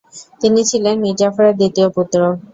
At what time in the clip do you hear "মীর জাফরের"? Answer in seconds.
1.03-1.57